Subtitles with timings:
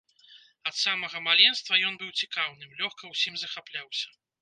[0.69, 4.07] Ад самага маленства ён быў цікаўным, лёгка ўсім захапляўся.